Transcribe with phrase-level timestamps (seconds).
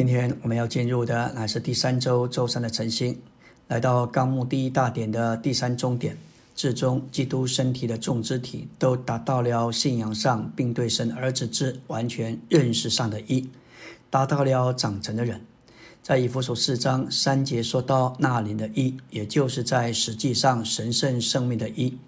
[0.00, 3.20] 今天我们要进入的乃是第三周周三的晨星，
[3.68, 6.16] 来到纲目第一大点的第三终点，
[6.54, 13.50] 至终基督身体的众肢体都达到了信仰上，并对神儿子之完全认识上的一，
[14.08, 15.42] 达到了长成的人。
[16.02, 21.98] 在以弗所四章三节说到那里的一，也就是在实际上神圣生命的一；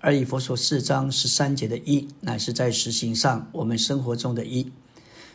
[0.00, 4.70] 而以弗所四章十三节的一，乃是在实行上我们生活中的一。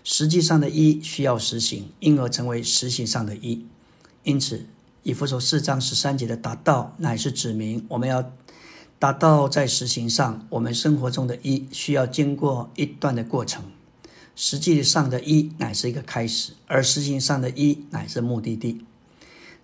[0.04, 3.65] 实际上的“一”需要实行，因而成为实行上的“一”。
[4.24, 4.65] 因此，
[5.04, 8.32] 以弗所四章十三节的达到，乃是指明我们要
[9.00, 13.64] 达到在实行上我们生活中的“一”，需要经过一段的过程。
[14.36, 18.86] 实际上的“一”乃是一个开始，而实行上的“一”乃是目的地。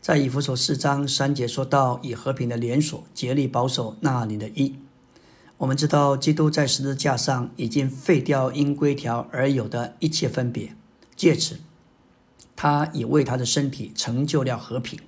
[0.02, 4.76] 在以弗所四章三节说到，以和平的连锁竭力保守那里的“一”。
[5.64, 10.76] 我们知道，基督在十字架上已经废掉因规条而有的一切分别，
[11.16, 11.62] 借此，
[12.54, 15.00] 他已为他的身体成就了和平。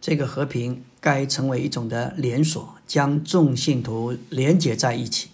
[0.00, 5.30] 这个和平该成为一种的连锁，将众信徒连结在一起。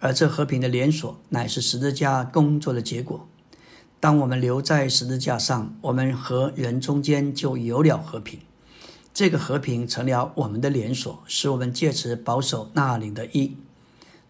[0.00, 3.28] 而这和平的连锁乃是十字架工作的结果。
[4.00, 8.40] 当我们留在十字架上，我们和人中间就有了和平。
[9.12, 13.54] 这个和平成了我们的连锁，使我们借此保守那里的一。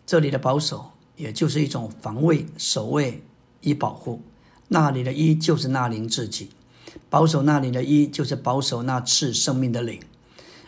[0.07, 3.23] 这里的保守，也就是一种防卫、守卫
[3.61, 4.23] 以保护。
[4.69, 6.51] 那里的一就是那灵自己，
[7.11, 10.01] 保守那里的一就是保守那次生命的灵。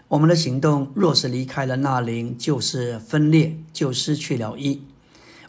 [0.08, 4.82] 我们的行动若是离开了那灵，就是分裂，就失去了一。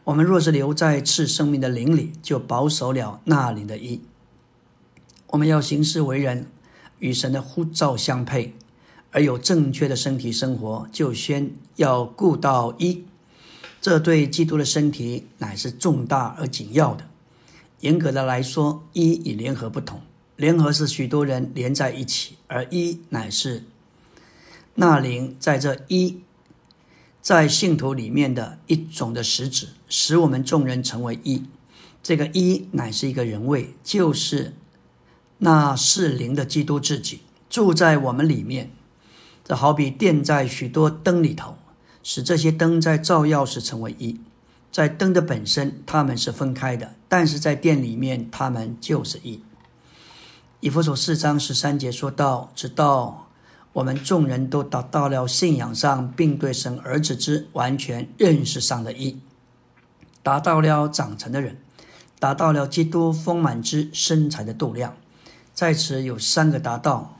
[0.03, 4.01] 我们若是留在次生命的灵里，就保守了那里的一。
[5.27, 6.47] 我们要行事为人。
[6.99, 8.53] 与神的呼召相配，
[9.11, 13.05] 而有正确的身体生活，就先要顾到一。
[13.81, 17.05] 这对基督的身体乃是重大而紧要的。
[17.81, 20.02] 严格的来说，一与联合不同，
[20.36, 23.63] 联合是许多人连在一起，而一乃是
[24.75, 26.21] 那灵在这一
[27.21, 31.43] 在信徒里面的一种的实质，使我们众人成为一。
[32.02, 34.53] 这个一乃是一个人位，就是。
[35.42, 38.71] 那是灵的基督自己住在我们里面，
[39.45, 41.55] 这好比电在许多灯里头，
[42.04, 44.20] 使这些灯在照耀时成为一。
[44.71, 49.42] 在灯的本身，它们是分开的，但是在电里面，它们就是一。
[50.59, 53.27] 以弗所四章十三节说到：“直到
[53.73, 59.20] 我们众人都达到了信仰上，并对神儿子之完全认识上的一，
[60.21, 61.58] 达到了长成的人，
[62.20, 64.95] 达到了基督丰满之身材的度量。”
[65.55, 67.17] 在此有三个达到，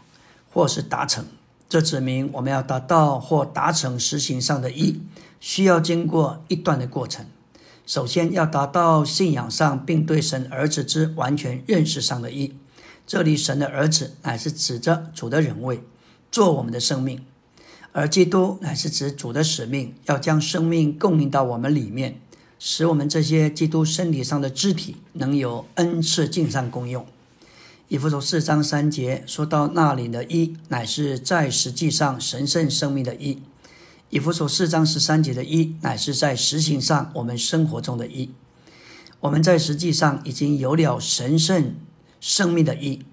[0.54, 1.26] 或是达成，
[1.70, 5.04] 这指明我们要达到或达成实行上的义，
[5.40, 7.28] 需要经过一段的过程。
[7.86, 12.56] 首先要达到信仰上，并对神儿子之完全认识上的义。
[13.06, 15.84] 这里神的儿子乃是指着主的人位，
[16.32, 17.20] 做我们的生命；
[17.92, 22.20] 而基督乃是指主的使命，要将生命供应到我们里面，
[22.58, 27.06] 使我们这些基督身体上的肢体能有恩赐尽善功用。
[27.90, 33.40] 以弗所四章三节说到那里的一，乃是在实际上神圣生命的一；
[34.12, 38.30] 以弗所四章十三节的一，乃是在实行上我们生活中的一。
[39.22, 41.74] 我们在实际上已经有了神圣
[42.22, 43.04] 生命的一。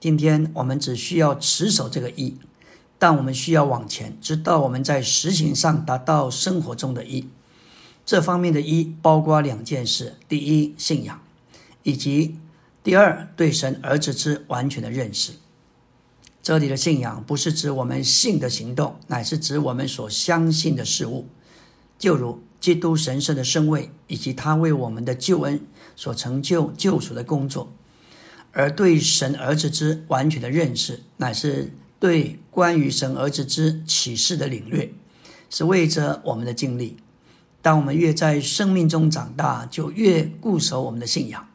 [0.00, 2.38] 今天我们只需要持守这个一，
[2.98, 7.28] 但我们需要往前，直到我们在实行上达到生活中的一。
[8.06, 11.20] 这方面的一包括两件事：第一，信仰，
[11.82, 12.38] 以及。
[12.84, 15.32] 第二，对神儿子之完全的认识。
[16.42, 21.28] 这里的信仰不是指我们信的行动，乃是指我们所相信的事物，
[21.96, 25.60] 就如基督神圣的圣位以及他为我们的救恩
[25.94, 27.72] 所成就救赎的工作。
[28.50, 34.92] 而对神儿子之完全的认识，乃是对关于神儿子之启示的领略，
[35.48, 36.96] 是为着我们的经历。
[37.62, 41.46] 当我们越在生命中长大，就越固守我们的信仰。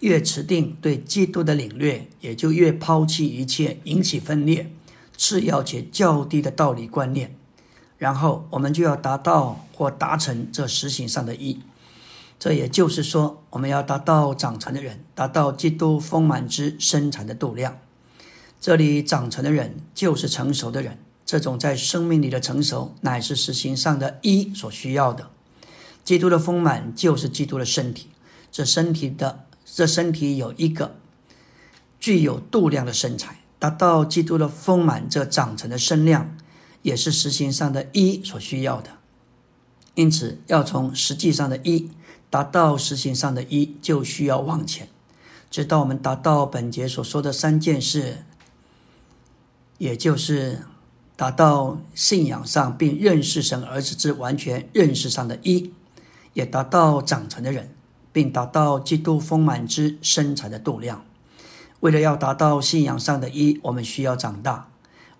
[0.00, 4.70] 越持定对基督的领略，也就越抛弃一切引起分裂、
[5.16, 7.34] 次要且较低的道理观念。
[7.96, 11.60] 然后我们就要达到或达成这实行上的一。
[12.38, 17.78] 这也就是说，我们要达到长成的人，达到基督丰满之生产的度量。
[18.60, 20.98] 这里长成的人就是成熟的人。
[21.24, 25.30] 这种在生命里的成熟，乃是实行上的一所需要的。
[26.04, 28.08] 基督的丰满就是基督的身体，
[28.52, 29.43] 这身体的。
[29.64, 30.96] 这身体有一个
[31.98, 36.36] 具有度量的身材，达到基督的丰满，这长成的身量，
[36.82, 38.90] 也是实行上的一所需要的。
[39.94, 41.90] 因此，要从实际上的一
[42.28, 44.88] 达到实行上的一，就需要往前。
[45.50, 48.24] 直到我们达到本节所说的三件事，
[49.78, 50.62] 也就是
[51.14, 55.72] 达到信仰上并认识神儿子之完全认识上的一，
[56.32, 57.73] 也达到长成的人，
[58.14, 61.04] 并达到基督丰满之身材的度量。
[61.80, 64.68] 为了要达到信仰上的一，我们需要长大。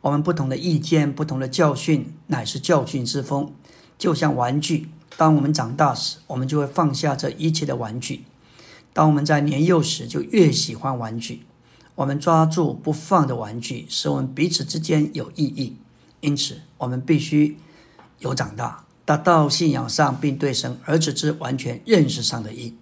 [0.00, 3.52] 我们不同的意见、不同的教训，乃是教训之风，
[3.98, 4.88] 就像玩具。
[5.16, 8.20] 当我们长大时，我们就会放下这一切的玩具；
[8.92, 11.42] 当我们在年幼时，就越喜欢玩具。
[11.96, 15.76] 我们抓住不放的玩具，使我们彼此之间有意义。
[16.20, 17.58] 因此，我们必须
[18.20, 22.74] 有长大，达到信仰上并对神儿子之完全认识上的一。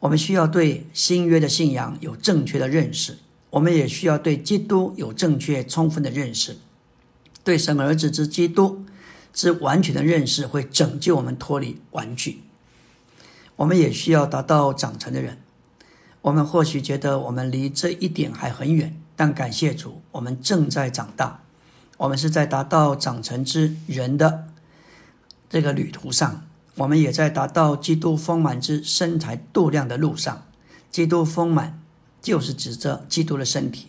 [0.00, 3.18] 我们需要对新约的信仰有正确的认识，
[3.50, 6.56] 我们也需要对基督有正确充分的认识，
[7.42, 8.84] 对神儿子之基督。
[9.32, 12.40] 之完全的认识会拯救我们脱离玩具。
[13.56, 15.36] 我们也需要达到长成的人。
[16.22, 21.42] 我们或许觉得我们离这一点还很远，但感谢主，我们正在长大。
[21.98, 24.46] 我们是在达到长成之人的
[25.50, 26.45] 这个旅途上，
[26.76, 30.44] 我们也在达到基督丰满之身材度量的路上。
[30.90, 31.82] 基督丰满
[32.20, 33.88] 就是指着基督的身体。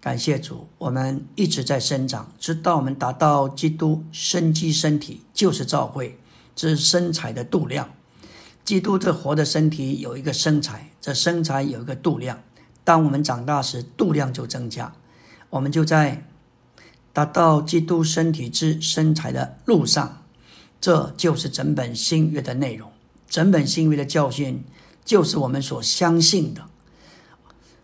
[0.00, 6.18] 感谢主，我们一直在生长，直到我们达到基督生机身体，就是召会
[6.54, 7.88] 之身材的度量。
[8.64, 12.40] 基督这活的身体有一个身材，这身材有一个度量。
[12.84, 14.92] 当我们长大时，度量就增加，
[15.50, 16.24] 我们就在
[17.12, 20.22] 达到基督身体之身材的路上。
[20.80, 22.90] 这就是整本新约的内容，
[23.28, 24.64] 整本新约的教训
[25.04, 26.64] 就是我们所相信的，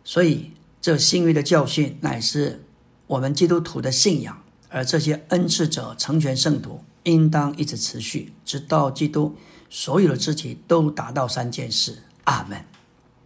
[0.04, 0.52] 所以。
[0.84, 2.64] 这新约的教训乃是
[3.06, 9.36] 我们基督徒的信仰，而这些恩赐者成全圣徒，应当一直持续，直到基督
[9.70, 11.98] 所有的肢体都达到三件事。
[12.24, 12.64] 阿门。